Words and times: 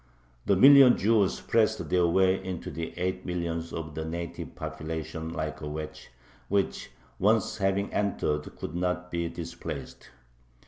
The 0.47 0.55
million 0.55 0.97
Jews 0.97 1.39
pressed 1.41 1.89
their 1.89 2.07
way 2.07 2.43
into 2.43 2.71
the 2.71 2.91
eight 2.97 3.23
millions 3.23 3.71
of 3.71 3.93
the 3.93 4.03
native 4.03 4.55
population 4.55 5.31
like 5.31 5.61
a 5.61 5.69
wedge, 5.69 6.09
which, 6.47 6.89
once 7.19 7.57
having 7.59 7.93
entered, 7.93 8.55
could 8.57 8.73
not 8.73 9.11
be 9.11 9.29
displaced. 9.29 10.09